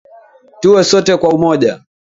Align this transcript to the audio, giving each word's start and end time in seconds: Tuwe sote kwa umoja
Tuwe 0.61 0.83
sote 0.83 1.17
kwa 1.17 1.29
umoja 1.29 1.83